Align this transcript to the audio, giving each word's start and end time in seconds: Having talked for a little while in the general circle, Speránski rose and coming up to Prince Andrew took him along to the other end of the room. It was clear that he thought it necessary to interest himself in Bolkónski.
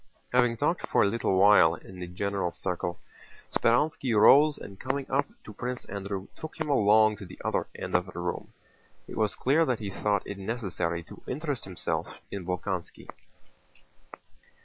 Having 0.33 0.57
talked 0.57 0.87
for 0.87 1.03
a 1.03 1.07
little 1.07 1.37
while 1.37 1.75
in 1.75 1.99
the 1.99 2.07
general 2.07 2.49
circle, 2.49 2.99
Speránski 3.53 4.19
rose 4.19 4.57
and 4.57 4.79
coming 4.79 5.05
up 5.11 5.27
to 5.43 5.53
Prince 5.53 5.85
Andrew 5.85 6.27
took 6.35 6.59
him 6.59 6.69
along 6.71 7.17
to 7.17 7.25
the 7.27 7.39
other 7.45 7.67
end 7.75 7.93
of 7.93 8.07
the 8.07 8.17
room. 8.17 8.51
It 9.07 9.15
was 9.15 9.35
clear 9.35 9.63
that 9.63 9.77
he 9.77 9.91
thought 9.91 10.25
it 10.25 10.39
necessary 10.39 11.03
to 11.03 11.21
interest 11.27 11.65
himself 11.65 12.19
in 12.31 12.47
Bolkónski. 12.47 13.09